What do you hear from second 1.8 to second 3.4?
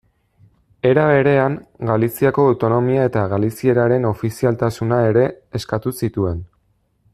Galiziako autonomia eta